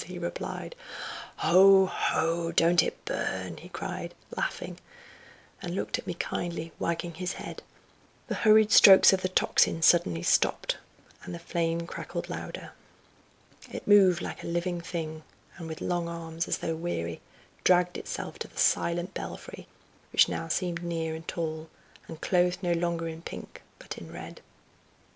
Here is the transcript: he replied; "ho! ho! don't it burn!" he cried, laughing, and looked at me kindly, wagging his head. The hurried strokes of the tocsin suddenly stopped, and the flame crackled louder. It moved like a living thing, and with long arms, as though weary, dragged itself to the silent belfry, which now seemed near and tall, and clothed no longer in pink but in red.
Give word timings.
he 0.07 0.17
replied; 0.17 0.73
"ho! 1.37 1.85
ho! 1.85 2.51
don't 2.51 2.81
it 2.81 3.05
burn!" 3.05 3.57
he 3.57 3.69
cried, 3.69 4.15
laughing, 4.35 4.79
and 5.61 5.75
looked 5.75 5.99
at 5.99 6.07
me 6.07 6.15
kindly, 6.15 6.71
wagging 6.79 7.13
his 7.13 7.33
head. 7.33 7.61
The 8.25 8.33
hurried 8.33 8.71
strokes 8.71 9.13
of 9.13 9.21
the 9.21 9.29
tocsin 9.29 9.83
suddenly 9.83 10.23
stopped, 10.23 10.77
and 11.21 11.35
the 11.35 11.45
flame 11.45 11.85
crackled 11.85 12.29
louder. 12.31 12.71
It 13.71 13.87
moved 13.87 14.23
like 14.23 14.43
a 14.43 14.47
living 14.47 14.81
thing, 14.81 15.21
and 15.57 15.67
with 15.67 15.81
long 15.81 16.09
arms, 16.09 16.47
as 16.47 16.57
though 16.57 16.73
weary, 16.75 17.21
dragged 17.63 17.95
itself 17.95 18.39
to 18.39 18.47
the 18.47 18.57
silent 18.57 19.13
belfry, 19.13 19.67
which 20.11 20.27
now 20.27 20.47
seemed 20.47 20.83
near 20.83 21.13
and 21.13 21.27
tall, 21.27 21.69
and 22.07 22.19
clothed 22.19 22.63
no 22.63 22.71
longer 22.71 23.07
in 23.07 23.21
pink 23.21 23.61
but 23.77 23.99
in 23.99 24.11
red. 24.11 24.41